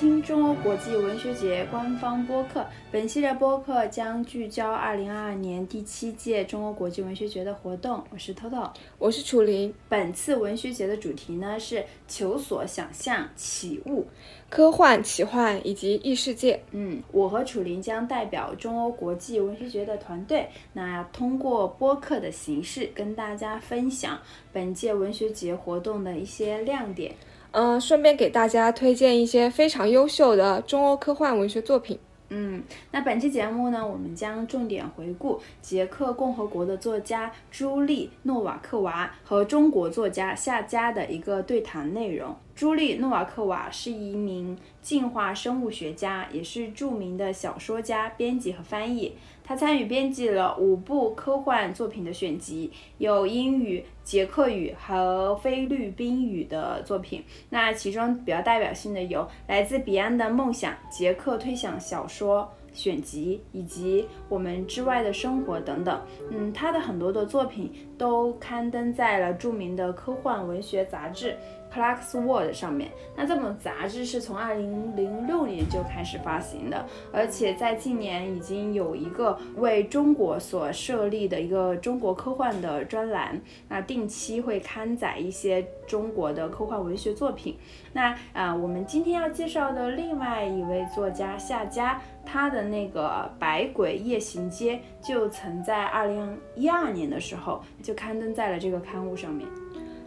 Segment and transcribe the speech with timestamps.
[0.00, 2.64] 听中欧国际文学节官方播客。
[2.90, 8.02] 本系列播客将聚焦2022年第七届中欧国际文学节的活动。
[8.08, 9.74] 我是 Toto，我是楚林。
[9.90, 14.06] 本次文学节的主题呢是求索、想象、起悟、
[14.48, 16.58] 科幻、奇幻以及异世界。
[16.70, 24.18] 嗯，我和楚林将代表中欧国际文学节的团队，那通过播客的形式跟大家分享
[24.50, 27.14] 本届文学节活动的一些亮点。
[27.52, 31.98] 嗯，顺便给大家推荐一些非常优秀的中欧科幻文学作品。
[32.32, 42.32] 嗯，那本期节目呢，我们将重点回顾捷克共和国的作家朱莉·诺瓦克娃和中国作家夏加的一个对谈内容。
[42.54, 49.14] 朱莉·诺瓦克瓦是一名进化生物学家，也是著名的小说家、编辑和翻译。
[49.42, 57.24] 他参与编辑了五部科幻作品的选集，有英语、捷克语和菲律宾语的作品。
[57.48, 66.00] 那其中比较代表性的有《来自彼岸的梦想》、捷克推想小说选集以及《我们之外的生活》等等。
[66.30, 71.36] 嗯，他的很多的作品都刊登在了著名的科幻文学杂志。
[71.72, 87.56] Clark's World 上面，那这本杂志是从二零零六年就开始发行的，而且在近年已经有一个为中国所设立的一个中国科幻的专栏，那定期会刊载一些中国的科幻文学作品。
[87.92, 99.48] 那啊，我们今天要介绍的另外一位作家夏佳，他的那个《百鬼夜行街》就曾在二零一二年的时候就刊登在了这个刊物上面。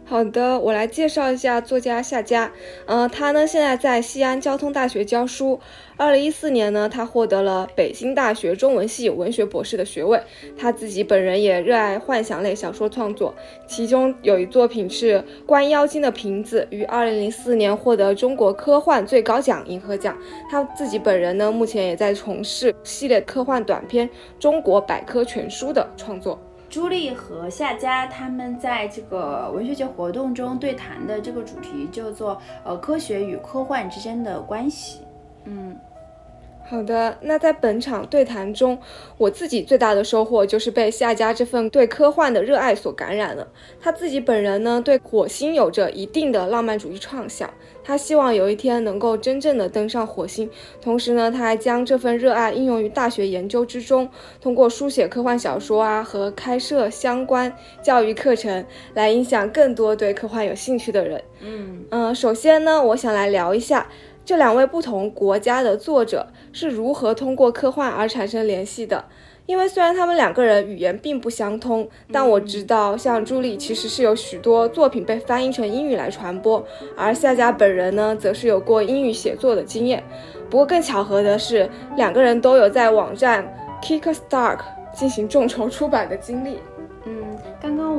[0.06, 2.52] 好的，我来介绍一下作家夏佳。
[2.84, 5.58] 嗯，他呢现在在西安交通大学教书。
[5.96, 10.20] 二零一四年呢，他获得了北京大学中文系文学博士的学位。
[10.58, 13.34] 他自己本人也热爱幻想类小说创作，
[13.66, 20.16] 其中有一作品是《关妖精的瓶子》，于二零零四年获得中国科幻最高奖银河奖。
[20.50, 24.06] 他自己本人呢，目前也在从事系列科幻短篇
[24.38, 26.38] 《中国百科全书》的创作。
[26.74, 34.98] 朱莉和夏佳他们在这个文学节活动中对谈的这个主题叫做呃科学与科幻之间的关系。
[35.44, 35.78] 嗯，
[36.66, 37.18] 好的。
[37.20, 38.78] 那在本场对谈中，
[39.18, 43.46] 我自己最大的收获就是被夏家这份对科幻的热爱所感染了。
[43.80, 47.48] 他自己本人呢，对火星有着一定的浪漫主义创想。
[47.86, 54.08] 他希望有一天能够真正的登上火星，同时呢，他还将这份热爱应用于大学研究之中，
[54.40, 58.64] 通过书写科幻小说啊和开设相关教育课程，
[58.94, 61.22] 来影响更多对科幻有兴趣的人。
[61.40, 63.86] 嗯嗯，首先呢，我想来聊一下
[64.24, 69.04] 这两位不同国家的作者是如何通过科幻而产生联系的。
[69.46, 76.64] 因为虽然他们两个人语言并不相通，但我知道，像朱莉其实是有许多作品被翻译成英语来传播，
[76.96, 80.02] 而夏佳本人呢，则是有过英语写作的经验。
[80.48, 83.46] 不过更巧合的是，两个人都有在网站
[83.82, 84.60] Kickstarter
[84.94, 86.60] 进行众筹出版的经历。
[87.04, 87.22] 嗯，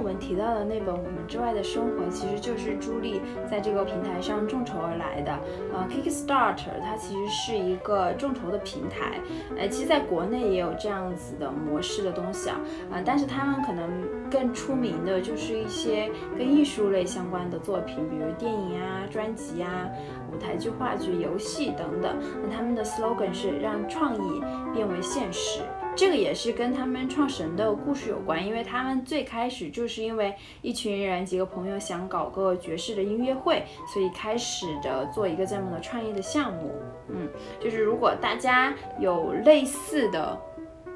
[0.05, 5.33] 刚刚我们提到的那本《我们之外的生活》，其实就是朱莉在这个平台上众筹而来的。
[5.73, 9.19] 呃，Kickstarter 它其实是一个众筹的平台，
[9.57, 12.61] 呃，其实在国内也有这样子的模式的东西啊，
[12.91, 19.89] 啊，但是他们可能更出名的就是一些跟艺术类相关的作品，比如电影啊、专辑啊、
[20.31, 22.15] 舞台剧、话剧、游戏等等。
[22.43, 25.61] 那他们的 slogan 是让创意变为现实。
[25.95, 33.63] 这个也是跟他们创神的故事有关，因为他们最开始就是因为一群人几个朋友想搞个爵士的音乐会，
[33.93, 36.71] 所以开始的做一个这样的创业的项目。
[37.07, 37.29] 嗯，
[37.61, 40.37] 就是如果大家有类似的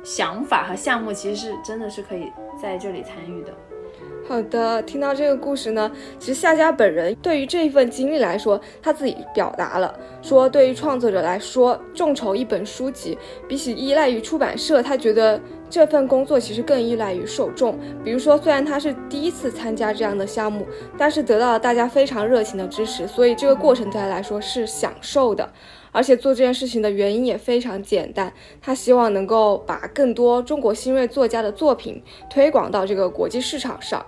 [0.04, 2.30] 想法和项目，其实是真的是可以
[2.62, 3.54] 在这里参与的。
[4.29, 9.91] 好的，听到这个故事呢，其实夏佳本人对于这一份经历来说，他自己表达了
[10.22, 13.17] 说，对于创作者来说，众筹一本书籍，
[13.47, 17.75] 比起依赖于出版社，他觉得这份工作其实更依赖于受众。
[18.03, 20.64] 比如说，虽然他是第一次参加这样的项目，
[20.96, 25.52] 但是得到了大家非常热情的支持，所以这个过程对他来说是享受的。
[25.91, 34.05] 而且做这件事情的原因也非常简单，他希望能够把更多中国新锐作家的作品推广到这个国际市场上。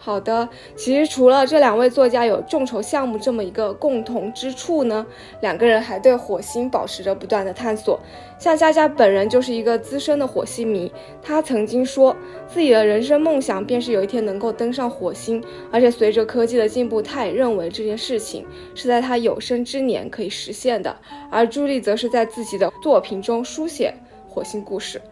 [0.00, 5.04] 好的，其实除了这两位作家有众筹项目这么一个共同之处呢，
[5.40, 7.98] 两个人还对火星保持着不断的探索。
[8.38, 10.90] 像佳佳本人就是一个资深的火星迷，
[11.20, 12.16] 他曾经说
[12.46, 15.42] 自己的人生梦想便是有一天能够登上火星，
[15.72, 18.46] 而且随着科技的进步，他也认为这件事情
[18.76, 20.96] 是在他有生之年可以实现的。
[21.28, 23.92] 而朱莉则是在自己的作品中书写
[24.28, 25.02] 火星故事。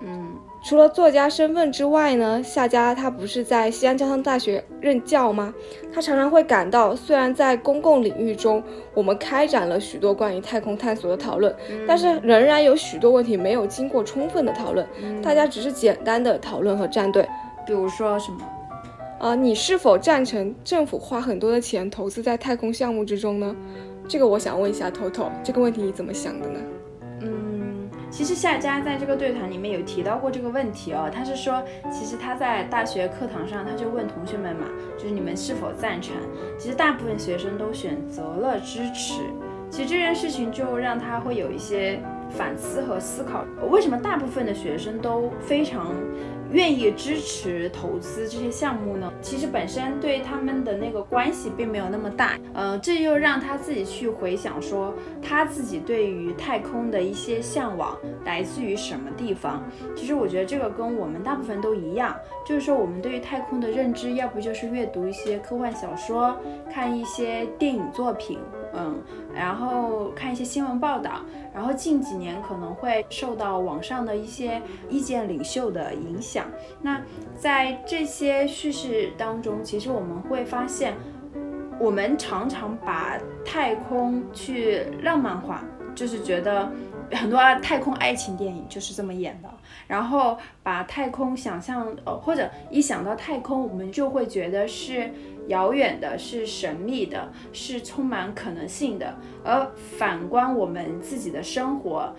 [0.00, 0.37] 嗯。
[0.62, 5.54] 除了作家身份之外呢，夏家他不是在西安交通大学任教吗？
[5.92, 8.62] 他常常会感到，虽然在公共领域中
[8.92, 11.54] 我们开展了许多关于太空探索的讨论，
[11.86, 14.86] 但是仍然有许多问题没有经过充分的讨论，
[15.22, 17.26] 大家只是简单的讨论和站队。
[17.66, 18.38] 比如说什么？
[19.20, 23.56] 啊，你是否赞成政府花很多的钱投资在太空项目之中呢？
[24.08, 26.60] 这个我想问一下头头，这个问题你怎么想的呢？
[28.18, 34.66] 其实夏家在这个对谈里面有提到过这个问题哦，他是说，其实他在大学课堂上他就问同学们嘛，
[34.96, 36.16] 就是你们是否赞成？
[36.58, 39.22] 其实大部分学生都选择了支持。
[39.70, 45.94] 其实这件事情就让他会有一些反思和思考，为什么大部分的学生都非常。
[46.52, 49.12] 愿意支持投资这些项目呢？
[49.20, 59.62] 其实本身对他们的那个关系并没有那么大，呃，这又让他自己去回想说，他自己对于太空的一些向往来自于什么地方？
[59.94, 62.16] 其实我觉得这个跟我们大部分都一样，
[62.46, 66.36] 就是说我们对于太空的认知，要不就是阅读一些科幻小说，
[66.72, 68.38] 看一些电影作品。
[68.74, 69.00] 嗯，
[69.34, 71.20] 然后看一些新闻报道，
[71.54, 76.46] 然后近几年可能会受到网上的一些意见领袖的影响。
[76.82, 77.00] 那
[77.36, 80.94] 在这些叙事当中，其实我们会发现，
[81.78, 85.62] 我们常常把太空去浪漫化，
[85.94, 86.70] 就是觉得
[87.12, 89.48] 很多太空爱情电影就是这么演的，
[89.86, 95.10] 然后把太空想象，呃，或者一想到太空，我们就会觉得是。
[95.48, 99.16] 遥远的是神秘的，是充满可能性的。
[99.42, 99.66] 而
[99.96, 102.14] 反观我们自己的生活，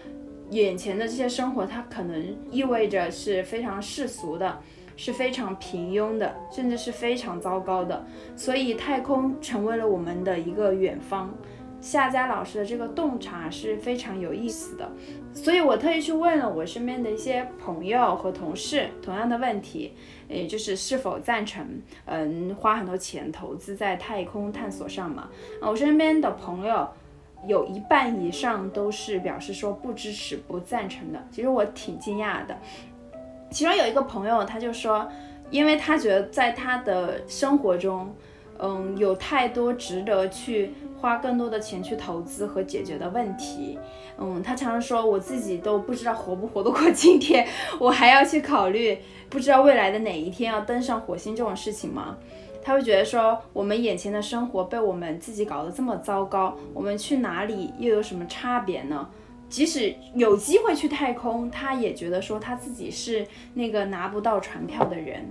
[0.50, 4.59] 眼前的这些生活，它可能意味着是非常世俗的，
[4.95, 8.03] 是非常平庸的，甚至是非常糟糕的。
[8.35, 11.31] 所以，太空成为了我们的一个远方。
[11.81, 14.92] 夏家老师的这个洞察是非常有意思的，
[15.34, 19.94] 所以我特意去问了我身边的一些朋友和同事同样的问题，
[20.28, 21.66] 也就是是否赞成，
[22.06, 25.30] 嗯，花很多钱投资在太空探索上嘛？
[25.62, 26.88] 啊，我身边的朋友
[27.48, 31.28] 有一半以上都是表示说不支持、不赞成的。
[31.31, 32.58] 其实我挺惊讶的，
[33.50, 35.10] 其中有一个朋友他就说，
[35.50, 38.14] 因为他觉得在他的生活中，
[38.59, 40.71] 嗯，有太多值得去。
[41.01, 43.79] 花更多的钱去投资和解决的问题，
[44.17, 47.47] 嗯，他常常说我自己都不知道活不活得过今天，
[47.79, 48.97] 我还要去考虑
[49.29, 52.17] 不知道未来的哪一天要登上火星这种事情吗？
[52.61, 59.07] 他会觉得说我们眼前的生活被我们自己搞得这么糟糕，我们去哪里又有什么差别呢？
[59.47, 65.25] 即使有机会去太空，他也觉得说他自己是那个拿不到船票的人，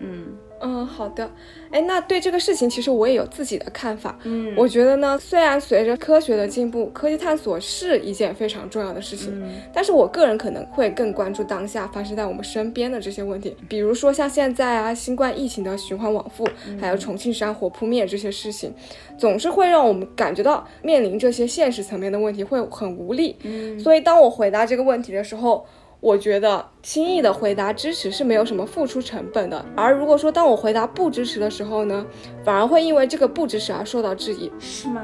[0.00, 0.36] 嗯。
[0.60, 1.30] 嗯，好的。
[1.70, 4.18] 哎，那对这个事情，其实我也有自己的看法。
[4.24, 9.40] 嗯，我觉得呢，虽然随着科学的进步，科技探索是一件非常重要的事情，
[9.72, 16.44] 但是我个人可能会更关注当下发生在我们身边的这些问题，比如说像现在啊，新冠疫情的循环往复，
[16.80, 18.74] 还有重庆山火扑灭这些事情，
[19.16, 23.36] 总是会让我们感觉到面临这些现实层面的问题会很无力。
[23.44, 25.64] 嗯，所以当我回答这个问题的时候。
[26.00, 32.06] 我觉得轻易的回答支持是没有什么付出成本的，而如果说当我回答不支持的时候呢，
[32.44, 35.02] 反而会因为这个不支持而受到质疑，是吗？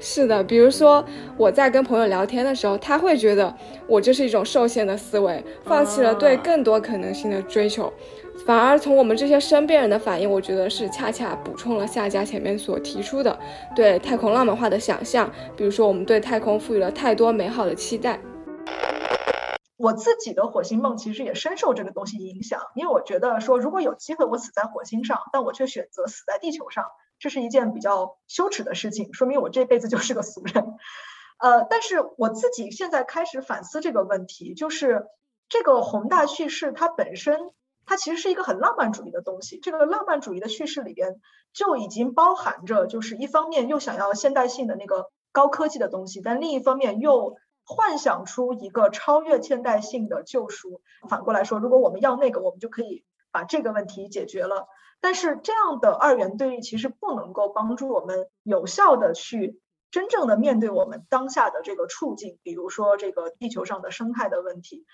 [0.00, 1.04] 是的，比如说
[1.36, 3.52] 我在跟朋友聊天的时候，他会觉得
[3.88, 7.92] 我这是一种受限的思维，放弃了对更多可能性的追求，
[8.46, 13.36] 反而从我们这些身边人的反应，我觉得是恰恰补充了夏家前面所提出的
[13.74, 18.20] 对太空浪漫化的想象，比如说我们对太空赋予了太多美好的期待。
[19.78, 26.86] 我自己的火星梦其实也深受这个东西影响，因为我觉得说如果有机会我死在火星上，但我却选择死在地球上，
[27.20, 30.64] 这是一件比较羞耻的事情，说明我这辈子就是个俗人。
[31.38, 35.06] 呃，但是我自己现在开始反思这个问题，就是
[35.48, 37.38] 这个宏大叙事它本身，
[37.86, 39.60] 它其实是一个很浪漫主义的东西。
[39.60, 41.20] 这个浪漫主义的叙事里边
[41.52, 47.36] 就已经包含着，就是一方面又想要现代性的那个高科技的东西，但另一方面又。
[47.68, 50.80] 幻想出一个超越现代性的救赎。
[51.06, 54.66] 反过来说，如果我们要那个，我们就可以把这个问题解决了。
[55.00, 59.60] 但是这样的二元对立其实不能够帮助我们有效的去
[59.90, 64.86] 真正的面对我们当下的这个处境，比如说这个地球上的生态的问题。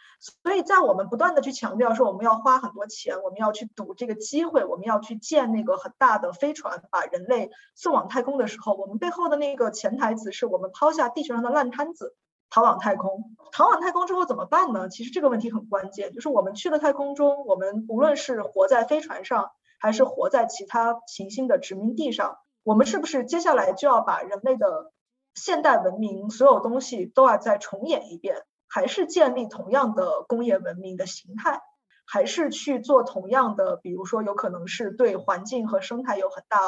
[0.43, 12.15] 所以在我们不断的去强调说我们要花很多钱，我们要去赌这个机会，我们要去建那个很大的飞船把人类送往太空的时候，我们背后的那个潜台词是我们抛下地球上的烂摊子。
[12.55, 14.89] 逃往太空，逃往太空之后怎么办呢？
[14.89, 24.93] 其实这个问题很关键，就是我们去了太空中，我们无论是活在飞船上，还是活在其他行星的殖民地上，我们是不是接下来就要把人类的
[25.35, 28.37] 现代文明所有东西都要再重演一遍，
[28.69, 31.61] 还是建立同样的工业文明的形态？
[32.07, 36.61] 还是去做同样的，比如说有可能是对环境和生态有很大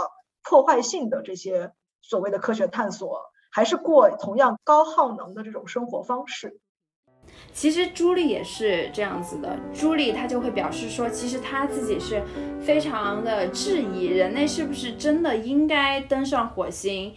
[0.43, 3.21] 破坏性的这些所谓的科学探索，
[3.57, 6.59] 还是过同样高耗能的这种生活方式？
[7.55, 12.23] 其实朱莉也是这样子的，朱莉她就会表示说，其实她自己是
[12.61, 17.15] 非常的质疑人类是不是真的应该登上火星，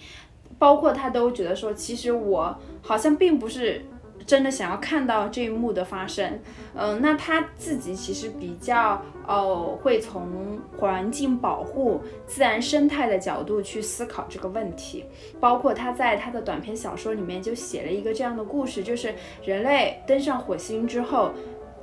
[0.57, 3.83] 包括她都觉得说，其实我好像并不是。
[4.29, 6.39] 真的想要看到这一幕的发生，
[6.75, 15.03] 嗯，那他自己其实比较哦，会从环境保护、自然生态的角度去思考这个问题。
[15.39, 21.31] 包括他在他的短篇小说里面就写了一个这样的故事，就是人类登上火星之后，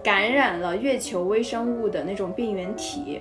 [0.00, 3.20] 感染了月球微生物的那种病原体。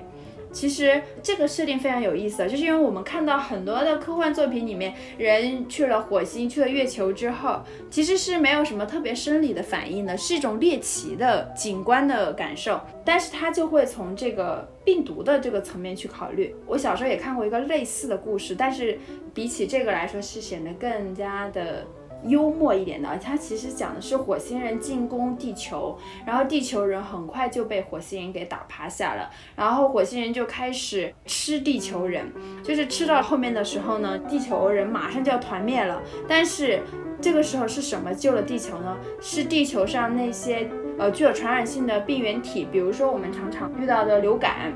[0.55, 12.79] 其实这个设定非常有意思，就是因为我们看到很多的科幻作品里面，人去了火星、去了月球之后，其实是没有什么特别生理的反应的，是一种猎奇的景观的感受。
[13.03, 16.55] 但是他就会从这个病毒的这个层面去考虑。
[16.65, 18.97] 我小时候也看过一个类似的故事，但是
[19.33, 21.85] 比起这个来说，是显得更加的。
[22.27, 32.31] 幽默一点的，它其实讲的是火星人进攻地球，然后地球人很快就被火星人给打趴下了，然后火星人就开始吃地球人，
[32.63, 36.01] 就是吃到后面的时候呢，地球人马上就要团灭了。
[36.27, 36.81] 但是
[37.21, 38.97] 这个时候是什么救了地球呢？
[39.21, 44.73] 是地球上那些呃具有传染性的病原体，比如说我们常常遇到的流感。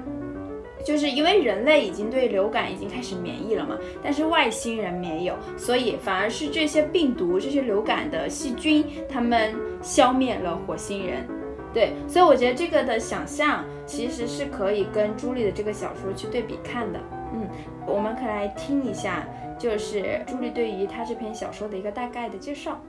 [0.83, 11.27] 就是因为人类已经对流感已经开始免疫了嘛，但是外星人没有，所以反而是这些病毒、这些流感的细菌，他们消灭了火星人。
[11.71, 16.99] 对，所以我觉得这个的想象其实是可以跟朱莉的这个小说去对比看的。
[17.33, 17.47] 嗯，
[17.85, 19.27] 我们可以来听一下，
[19.59, 22.81] 就是朱莉对于他这篇小说的一个大概的介绍。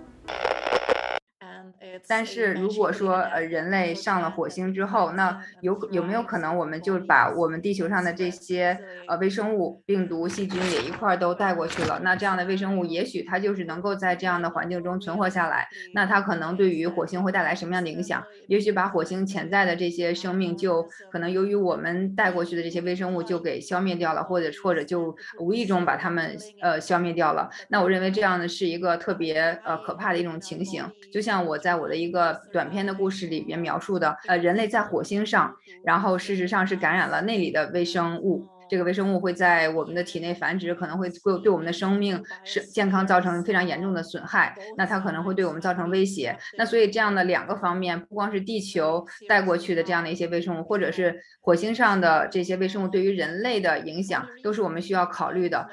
[2.08, 12.00] 但是如果说呃人类上了火星之后，那有有没有可能我们就把我们地球上的这些呃微生物、病毒、细菌也一块都带过去了？
[12.02, 15.68] 那这样的微生物也许它就是能够在这样的环境中存活下来。
[15.94, 18.22] 那它可能对于火星会带来什么样的影响？
[18.48, 27.48] 也许把火星潜在的这些生命就可能由于我们带过去的这些微生物就给消灭掉了，或者或者就无意中把它们呃消灭掉了。
[27.68, 30.84] 那我认为这样的是一个特别呃可怕的一种情形。
[31.12, 35.54] 就像我在我的一个短篇的故事里边描述的，呃，人类在火星上，
[35.84, 46.38] 然后事实上是感染了那里的微生物，这个微生物会在我们的体内繁殖，可能会对对我们的生命是健康造成非常严重的损害，那它可能会对我们造成威胁。
[46.56, 55.68] 那所以这样的两个方面，不光是地球带过去的这样的一些微生物，或者是火星上的这些微生物对于人类的影响，都是我们需要考虑的。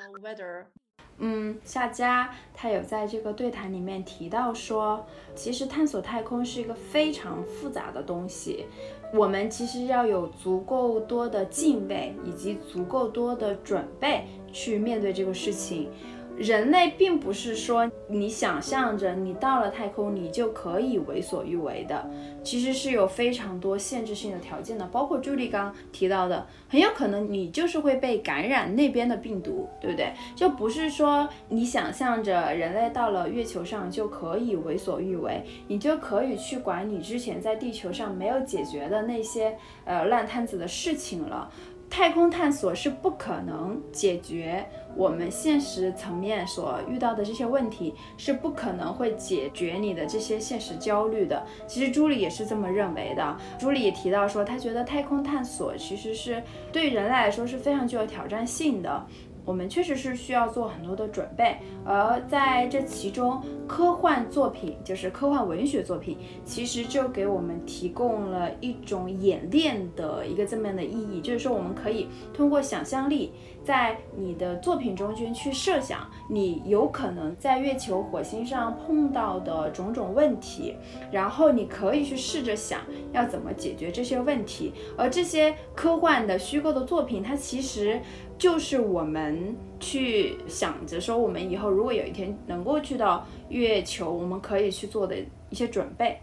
[1.19, 8.65] 嗯，夏家他有在这个对谈里面提到说，其实探索太空是一个非常复杂的东西，
[9.13, 15.89] 我们其实要有足够多的敬畏以及足够多的准备去面对这个事情。
[16.37, 22.07] 人类并不是说你想象着你到了太空你就可以为所欲为的，
[22.43, 30.13] 其实是有非常多限制性的条件的，包括朱莉刚提到的，很有可能你就是会被感染那边的病毒，对不对？
[30.35, 41.51] 就不是说你想象着人类到了月球上就可以为所欲为，你就可以去管你之前在地球上没有解决的那些呃烂摊子的事情了。
[41.89, 44.63] 太空探索是不可能解决
[44.95, 51.43] 我们现实层面所遇到的这些问题，是不可能会解决你的这些现实焦虑的。
[51.65, 53.37] 其实朱莉也是这么认为的。
[53.57, 59.05] 朱莉也提到说，她觉得太空探索其实是对人类来说是非常具有挑战性的。
[59.47, 73.31] 我们确实是需要做很多的准备，而在这其中，科幻作品就是科幻文学作品，其实就给我们提供了一种演练的一个这么样的意义，就是说我们可以通过想象力。
[73.67, 80.73] 在你的作品中间去设想，你有可能在月球、火星上碰到的种种问题，
[81.11, 82.79] 然后你可以去试着想
[83.11, 84.71] 要怎么解决这些问题。
[84.97, 87.99] 而这些科幻的虚构的作品，它其实
[88.37, 95.13] 就是我们去想着说，我们以后如果有一天能够去到月球，我们可以去做的
[95.49, 96.17] 一些准备。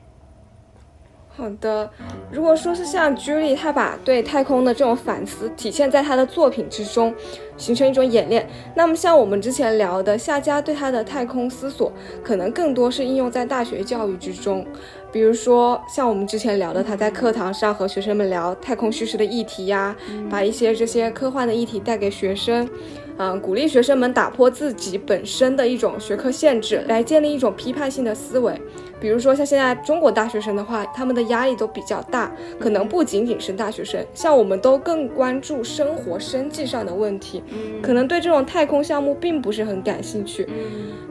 [1.36, 1.90] 好的，
[2.30, 7.12] 如果说是像 Julie，她把对太空的这种反思体现在她的作品之中，
[7.56, 14.64] 形成一种演练，那么像我们之前聊的夏家对她的太空思索，可能更多是应用在大学教育之中。
[15.10, 19.94] 比如说像我们之前聊的，他在课堂上和学生们聊太空叙事的议题呀，
[20.30, 22.68] 把一些这些科幻的议题带给学生。
[23.16, 28.60] 嗯，鼓励学生们打破自己本身的一种学科限制，来建立一种批判性的思维。
[29.00, 37.42] 比如说，像现在中国大学生的话，他们的压力都比较大，可能不仅仅是大学生，像我们都更关注生活生计上的问题，
[37.82, 40.48] 可能对这种太空项目并不是很感兴趣。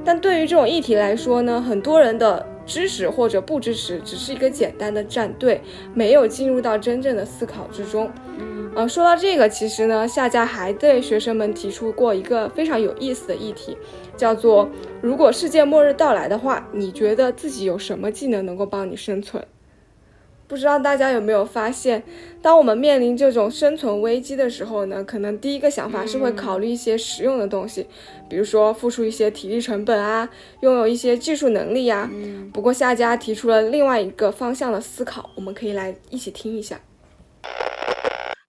[0.04, 5.62] 但对于这种议题来说呢，很多人的支持或者不支持，只是一个简单的站队，
[5.94, 8.12] 没有进入到真正的思考之中。
[8.76, 13.78] 呃，说到这个，其实呢，夏家还对学生们提出过一个非常有意思的议题，
[14.18, 14.68] 叫做
[15.00, 19.46] “如果世界末日到来的话，你觉得自己有什么技能能够帮你生存？”
[20.48, 22.04] 不知道大家有没有发现，
[22.42, 27.88] 当我们面临这种生存危机的时候呢，可能第一个想法是会考虑一些实用的东西，
[28.30, 30.30] 比如说付出一些体力成本啊，
[30.62, 32.10] 拥有一些技术能力呀。
[32.54, 36.80] 不过夏家提出了另外一个方向的思考，我们可以来一起听一下。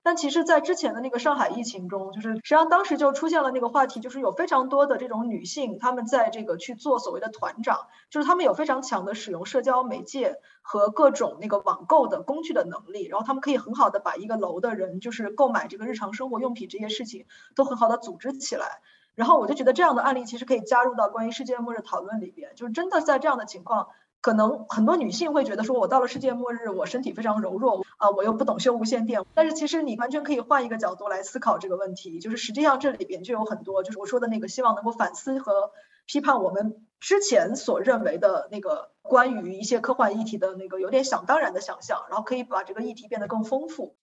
[0.04, 18.82] 但其实，在之前的那个上海疫情中，就是实际上当时就出现了那个话题，就是有非常多的这种女性，她们在这个去做所谓的团长，就是她们有非常强的使用社交媒介和各种那个网购的工具的能力，然后她们可以很好的把一个楼的人就是购买这个日常生活用品这些事情都很好的组织起来。
[19.14, 23.88] 然后我就觉得这样的案例其实可以加入到关于世界末日讨论里边，就是真的在这样的情况。
[24.24, 29.22] 可能很多女性会觉得说，我到了世界末日，我身体非常柔弱啊，我又不懂修无线电。
[29.34, 35.72] 但是其实你完全可以换一个角度来思考这个问题，就是实际上这里边就有很多，就是我说的那个希望能够反思和
[36.06, 43.94] 批判我们之前所认为的那个关于一些科幻议题的那个有点想当然的想象，然后可以把这个议题变得更丰富。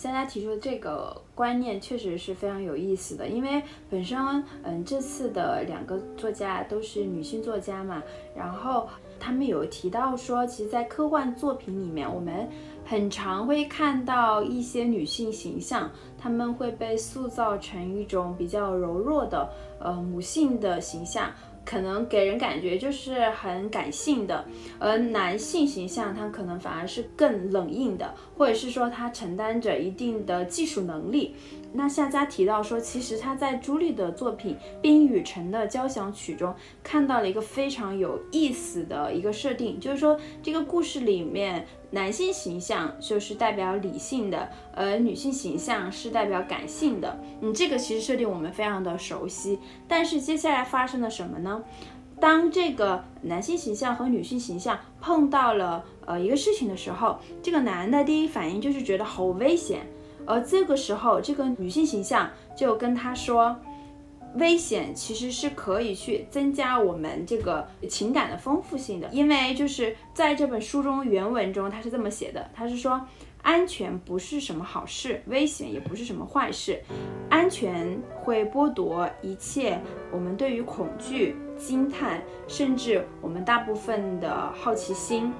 [0.00, 8.00] 现在提出的这个观念确实是非常有意思的，因为本身嗯这次的两个作家都是女性作家嘛，
[8.36, 8.88] 然后。
[9.24, 12.46] 他们有提到说，其实，在科幻作品里面，我们
[12.84, 19.48] 很常会看到一些女性形象，她们会被塑造成一种比较柔弱的，
[19.80, 21.32] 呃，母性的形象。
[21.64, 24.44] 可能给人感觉就是很感性的，
[24.78, 31.34] 而男性形象他可能反而是更冷硬的，或者是说他承担着一定的技术能力。
[31.76, 41.66] 那夏家提到说，其实他在朱莉的作品《冰与城的交响曲》中看到了一个非常有意思的一个设定，就是说这个故事里面。
[41.90, 47.16] 男性形象就是代表理性的，而女性形象是代表感性的。
[47.40, 49.60] 嗯，这个其实设定我们非常的熟悉。
[49.86, 51.62] 但是接下来发生了什么呢？
[52.18, 59.86] 当这个男性形象和女性形象碰到了呃一个事情的时候，这个男的第一反应就是觉得好危险，
[60.26, 63.56] 而这个时候这个女性形象就跟他说。
[64.36, 73.00] 危险其实是可以去增加我们这个情感的丰富性的，因为就是在这本书中原文中他是这么写的，他是说
[73.42, 76.82] 安全不是什么好事，危险也不是什么坏事，
[77.30, 85.32] 安全会剥夺一切我们对于恐惧、惊叹，甚至我们大部分的好奇心，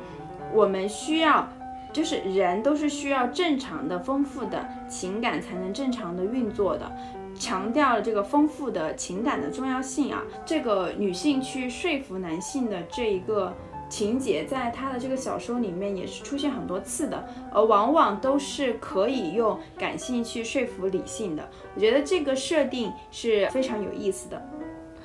[0.52, 1.48] 我们需要，
[1.94, 6.90] 就是人都是需要正常的、丰富的情感才能正常的运作的。
[7.36, 13.52] 强调了这个丰富的情感的重要性啊，这个女性去说服男性的这一个
[13.88, 21.48] 情节，在她的这个小说里面也是出现很多次的，而往往都是可以用感性去说服理性的。
[21.74, 24.40] 我觉得这个设定是非常有意思的。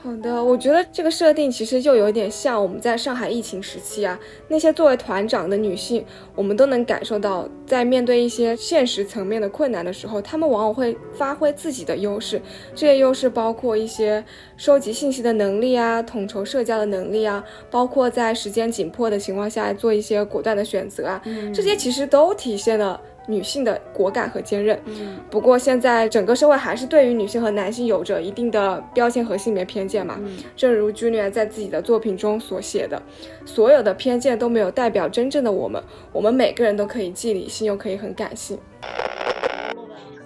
[0.01, 12.41] 好的，我觉得这个设定其实就有点像我们在上海疫情时期啊，那些作为团长的女性，我们都能感受到，在面对一些现实层面的困难的时候，她们往往会发挥自己的优势。
[12.73, 14.23] 这些优势包括一些
[14.55, 21.21] 收集信息的能力啊，统筹社交的能力啊，包括在时间紧迫的情况下做一些果断的选择啊，
[21.53, 23.01] 这些其实都体现了。
[23.29, 24.77] 女性的果敢和坚韧。
[25.29, 30.19] 不过现在整个社会还是对于女性和男性有着一定的标签和性别偏见嘛。
[30.55, 33.01] 正如 Julia 在自己的作品中所写的，
[33.45, 35.81] 所有的偏见都没有代表真正的我们。
[36.11, 38.57] 我们每个人都可以既理性又可以很感性。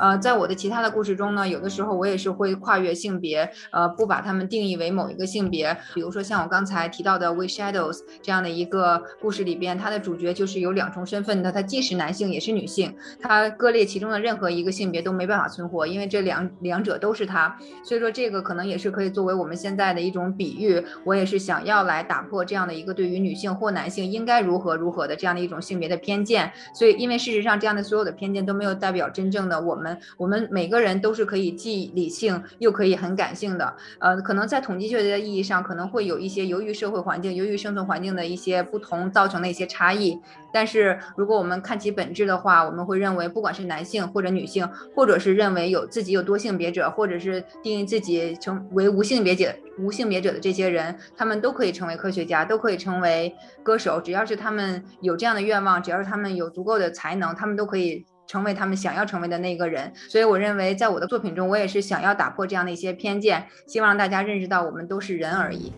[0.03, 5.77] 呃，在我的其他的故事中呢，有的时候我也是会跨越性别，呃，不把他们定义为某一个性别。
[5.93, 17.57] 比如说像我刚才提到的《We Shadows》这样的一个故事里边，它的主角就是有两重身份的，他既是男性也是女性，他割裂其中的任何一个性别都没办法存活，因为这两两者都是他。
[17.85, 20.83] 所以说这个可能也是可以作为我们现在的一种比喻。
[21.05, 26.51] 我也是想要来打破这样的一个对于女性或男性应该如何如何的这样的一种性别的偏见。
[26.75, 29.92] 所以，因为事实上这样的所有的偏见都没有代表真正的我们。
[30.17, 33.75] 我们每个人都是可以既理性又可以很感性的。
[33.99, 40.19] 呃，可能在统计学的意义上，可能会有一些由于社会环境、由于生存环境的一些不同造成的一些差异。
[40.53, 59.91] 但是如果我们看其本质的话，我们会认为，不管是男性或者女性，或者是认为有自己有多性别者，或者是定义自己成为无性别者、无性别者的这些人，他们都可以成为科学家，都可以成为歌手，只要是他们有这样的愿望，只要是他们有足够的才能，他们都可以成为他们想要成为的那个人。
[59.95, 65.71] 所以我认为，在我的作品中，我也是想要打破这样的一些偏见，希望大家认识到我们都是人而已。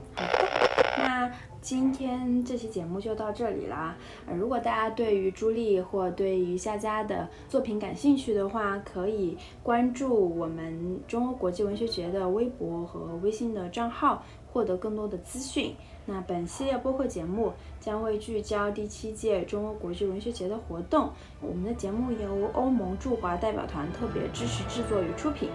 [0.98, 1.32] 那。
[1.62, 3.98] 今天这期节目就到这里啦。
[4.38, 15.76] 如果大家对于朱莉或对于夏家的作品感兴趣的话，可以关注我们中欧国际文学节的微博和微信的账号，获得更多的资讯。
[16.06, 21.10] 那本系列播客节目将会聚焦第七届中欧国际文学节的活动。
[21.42, 25.50] 我们的节目由欧盟驻华代表团特别支持制作与出品。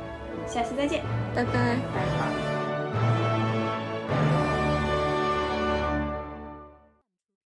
[0.47, 1.03] 下期再见，
[1.35, 2.60] 拜拜，拜拜。